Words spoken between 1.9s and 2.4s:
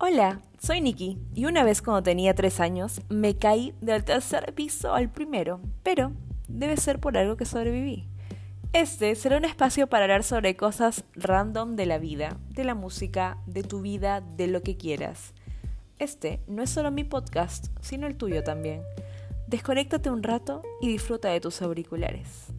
tenía